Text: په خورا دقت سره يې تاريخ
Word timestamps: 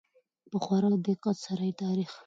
په 0.49 0.57
خورا 0.63 0.89
دقت 1.07 1.37
سره 1.45 1.63
يې 1.69 1.73
تاريخ 1.83 2.11